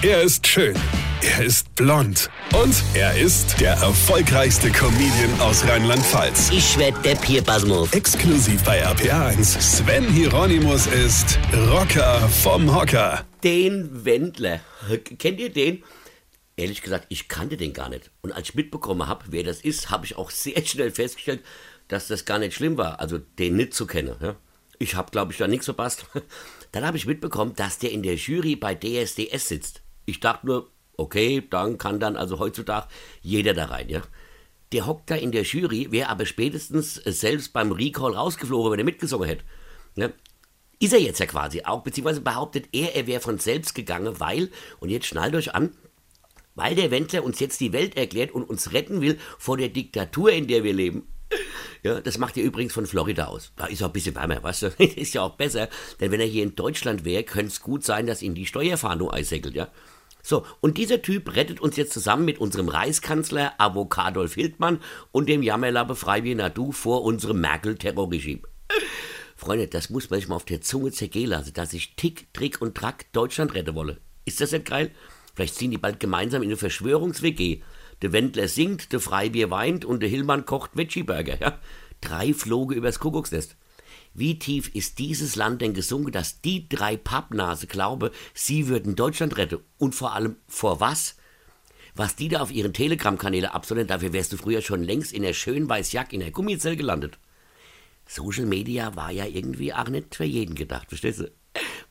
Er 0.00 0.22
ist 0.22 0.46
schön. 0.46 0.76
Er 1.22 1.44
ist 1.44 1.74
blond. 1.74 2.30
Und 2.54 2.84
er 2.94 3.18
ist 3.18 3.60
der 3.60 3.72
erfolgreichste 3.72 4.70
Comedian 4.70 5.40
aus 5.40 5.66
Rheinland-Pfalz. 5.66 6.50
Ich 6.52 6.78
werd 6.78 7.04
der 7.04 7.16
Pierpasmus. 7.16 7.92
Exklusiv 7.92 8.62
bei 8.62 8.86
RPA1. 8.86 9.60
Sven 9.60 10.08
Hieronymus 10.08 10.86
ist 10.86 11.36
Rocker 11.52 12.28
vom 12.28 12.72
Hocker. 12.72 13.26
Den 13.42 14.04
Wendler. 14.04 14.60
Kennt 15.18 15.40
ihr 15.40 15.52
den? 15.52 15.82
Ehrlich 16.56 16.82
gesagt, 16.82 17.06
ich 17.08 17.26
kannte 17.26 17.56
den 17.56 17.72
gar 17.72 17.88
nicht. 17.88 18.12
Und 18.20 18.30
als 18.30 18.50
ich 18.50 18.54
mitbekommen 18.54 19.08
habe, 19.08 19.24
wer 19.30 19.42
das 19.42 19.60
ist, 19.62 19.90
habe 19.90 20.06
ich 20.06 20.16
auch 20.16 20.30
sehr 20.30 20.64
schnell 20.64 20.92
festgestellt, 20.92 21.42
dass 21.88 22.06
das 22.06 22.24
gar 22.24 22.38
nicht 22.38 22.54
schlimm 22.54 22.78
war, 22.78 23.00
also 23.00 23.18
den 23.18 23.56
nicht 23.56 23.74
zu 23.74 23.84
kennen. 23.84 24.14
Ja? 24.22 24.36
Ich 24.78 24.94
habe, 24.94 25.10
glaube 25.10 25.32
ich, 25.32 25.38
da 25.38 25.48
nichts 25.48 25.64
verpasst. 25.64 26.06
Dann 26.70 26.86
habe 26.86 26.96
ich 26.96 27.06
mitbekommen, 27.06 27.54
dass 27.56 27.78
der 27.78 27.90
in 27.90 28.04
der 28.04 28.14
Jury 28.14 28.54
bei 28.54 28.76
DSDS 28.76 29.48
sitzt. 29.48 29.82
Ich 30.08 30.20
dachte 30.20 30.46
nur, 30.46 30.70
okay, 30.96 31.46
dann 31.50 31.76
kann 31.76 32.00
dann 32.00 32.16
also 32.16 32.38
heutzutage 32.38 32.88
jeder 33.20 33.52
da 33.52 33.66
rein, 33.66 33.90
ja. 33.90 34.00
Der 34.72 34.86
hockt 34.86 35.10
da 35.10 35.16
in 35.16 35.32
der 35.32 35.42
Jury, 35.42 35.92
wäre 35.92 36.08
aber 36.08 36.24
spätestens 36.24 36.94
selbst 36.94 37.52
beim 37.52 37.72
Recall 37.72 38.14
rausgeflogen, 38.14 38.72
wenn 38.72 38.78
er 38.78 38.86
mitgesungen 38.86 39.28
hätte. 39.28 39.44
Ja? 39.96 40.08
Ist 40.80 40.94
er 40.94 41.00
jetzt 41.00 41.20
ja 41.20 41.26
quasi 41.26 41.62
auch, 41.64 41.82
beziehungsweise 41.82 42.22
behauptet 42.22 42.70
er, 42.72 42.96
er 42.96 43.06
wäre 43.06 43.20
von 43.20 43.38
selbst 43.38 43.74
gegangen, 43.74 44.18
weil, 44.18 44.50
und 44.80 44.88
jetzt 44.88 45.06
schnallt 45.06 45.34
euch 45.34 45.54
an, 45.54 45.74
weil 46.54 46.74
der 46.74 46.90
Wendler 46.90 47.22
uns 47.22 47.38
jetzt 47.38 47.60
die 47.60 47.74
Welt 47.74 47.96
erklärt 47.96 48.32
und 48.32 48.48
uns 48.48 48.72
retten 48.72 49.02
will 49.02 49.18
vor 49.38 49.58
der 49.58 49.68
Diktatur, 49.68 50.32
in 50.32 50.46
der 50.46 50.64
wir 50.64 50.72
leben. 50.72 51.06
Ja, 51.82 52.00
das 52.00 52.18
macht 52.18 52.36
er 52.36 52.42
übrigens 52.44 52.72
von 52.72 52.86
Florida 52.86 53.26
aus. 53.26 53.52
Da 53.56 53.66
ist 53.66 53.82
auch 53.82 53.88
ein 53.88 53.92
bisschen 53.92 54.14
wärmer, 54.14 54.42
weißt 54.42 54.62
du? 54.62 54.66
ist 54.78 55.14
ja 55.14 55.22
auch 55.22 55.36
besser, 55.36 55.68
denn 56.00 56.10
wenn 56.10 56.20
er 56.20 56.26
hier 56.26 56.42
in 56.42 56.56
Deutschland 56.56 57.04
wäre, 57.04 57.24
könnte 57.24 57.48
es 57.48 57.60
gut 57.60 57.84
sein, 57.84 58.06
dass 58.06 58.22
ihn 58.22 58.34
die 58.34 58.46
Steuerfahndung 58.46 59.10
einsäckelt, 59.10 59.54
ja? 59.54 59.68
So, 60.28 60.44
und 60.60 60.76
dieser 60.76 61.00
Typ 61.00 61.36
rettet 61.36 61.58
uns 61.58 61.76
jetzt 61.76 61.94
zusammen 61.94 62.26
mit 62.26 62.38
unserem 62.38 62.68
Reichskanzler 62.68 63.54
Avocadolf 63.56 64.34
Hildmann 64.34 64.78
und 65.10 65.26
dem 65.26 65.42
Jammerlappe 65.42 65.96
Freibier 65.96 66.36
Nadu 66.36 66.70
vor 66.70 67.02
unserem 67.02 67.40
Merkel-Terrorregime. 67.40 68.42
Freunde, 69.36 69.68
das 69.68 69.88
muss 69.88 70.10
man 70.10 70.20
sich 70.20 70.28
mal 70.28 70.36
auf 70.36 70.44
der 70.44 70.60
Zunge 70.60 70.92
zergehen 70.92 71.30
lassen, 71.30 71.54
dass 71.54 71.72
ich 71.72 71.96
Tick, 71.96 72.30
Trick 72.34 72.60
und 72.60 72.74
Track 72.74 73.10
Deutschland 73.14 73.54
retten 73.54 73.74
wolle. 73.74 74.00
Ist 74.26 74.42
das 74.42 74.52
nicht 74.52 74.66
geil? 74.66 74.90
Vielleicht 75.34 75.54
ziehen 75.54 75.70
die 75.70 75.78
bald 75.78 75.98
gemeinsam 75.98 76.42
in 76.42 76.50
eine 76.50 76.58
Verschwörungs-WG. 76.58 77.62
Der 78.02 78.12
Wendler 78.12 78.48
singt, 78.48 78.92
der 78.92 79.00
Freibier 79.00 79.50
weint 79.50 79.86
und 79.86 80.00
der 80.00 80.10
Hillmann 80.10 80.44
kocht 80.44 80.76
Veggie-Burger. 80.76 81.40
Ja? 81.40 81.58
Drei 82.02 82.34
Floge 82.34 82.74
übers 82.74 82.98
Kuckucksnest. 82.98 83.56
Wie 84.18 84.36
tief 84.36 84.74
ist 84.74 84.98
dieses 84.98 85.36
Land 85.36 85.62
denn 85.62 85.74
gesunken, 85.74 86.10
dass 86.10 86.40
die 86.40 86.68
drei 86.68 86.96
Pappnase 86.96 87.68
glaube, 87.68 88.10
sie 88.34 88.66
würden 88.66 88.96
Deutschland 88.96 89.36
retten? 89.36 89.60
Und 89.78 89.94
vor 89.94 90.12
allem 90.12 90.34
vor 90.48 90.80
was? 90.80 91.14
Was 91.94 92.16
die 92.16 92.28
da 92.28 92.40
auf 92.40 92.50
ihren 92.50 92.72
Telegram-Kanäle 92.72 93.54
absolvieren, 93.54 93.86
dafür 93.86 94.12
wärst 94.12 94.32
du 94.32 94.36
früher 94.36 94.60
schon 94.60 94.82
längst 94.82 95.12
in 95.12 95.22
der 95.22 95.34
schönen 95.34 95.68
Weißjack 95.68 96.12
in 96.12 96.18
der 96.18 96.32
Gummizelle 96.32 96.76
gelandet. 96.76 97.16
Social 98.08 98.46
Media 98.46 98.96
war 98.96 99.12
ja 99.12 99.24
irgendwie 99.24 99.72
auch 99.72 99.88
nicht 99.88 100.16
für 100.16 100.24
jeden 100.24 100.56
gedacht, 100.56 100.88
verstehst 100.88 101.20
du? 101.20 101.30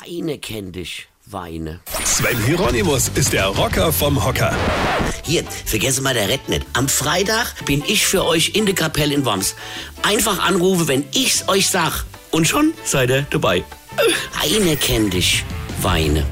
Weine 0.00 0.38
kenn 0.38 0.72
dich, 0.72 1.08
Weine. 1.26 1.80
Sven 2.04 2.42
Hieronymus 2.44 3.08
ist 3.16 3.34
der 3.34 3.46
Rocker 3.46 3.92
vom 3.92 4.24
Hocker. 4.24 4.56
Hier, 5.24 5.44
vergessen 5.44 6.04
mal 6.04 6.14
der 6.14 6.28
nicht. 6.48 6.64
Am 6.72 6.88
Freitag 6.88 7.66
bin 7.66 7.82
ich 7.86 8.06
für 8.06 8.24
euch 8.24 8.52
in 8.54 8.64
der 8.64 8.74
Kapelle 8.74 9.14
in 9.14 9.26
Worms. 9.26 9.54
Einfach 10.02 10.38
anrufe, 10.38 10.88
wenn 10.88 11.04
ich's 11.12 11.48
euch 11.48 11.68
sag. 11.68 12.04
Und 12.30 12.48
schon 12.48 12.72
seid 12.84 13.10
ihr 13.10 13.26
dabei. 13.30 13.62
Eine 14.40 14.76
kenn 14.76 15.10
dich, 15.10 15.44
Weine. 15.82 16.24